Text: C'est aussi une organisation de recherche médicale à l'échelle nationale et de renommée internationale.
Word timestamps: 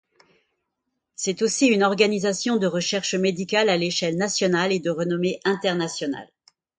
C'est 1.15 1.43
aussi 1.43 1.67
une 1.67 1.83
organisation 1.83 2.57
de 2.57 2.65
recherche 2.65 3.13
médicale 3.13 3.69
à 3.69 3.77
l'échelle 3.77 4.17
nationale 4.17 4.71
et 4.71 4.79
de 4.79 4.89
renommée 4.89 5.39
internationale. 5.45 6.27